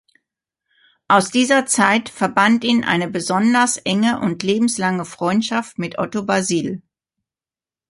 [1.07, 6.81] Aus dieser Zeit verband ihn eine besonders enge und lebenslange Freundschaft mit Otto Basil.